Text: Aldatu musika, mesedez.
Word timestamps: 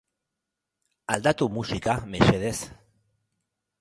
Aldatu 1.15 1.49
musika, 1.57 1.95
mesedez. 2.15 2.57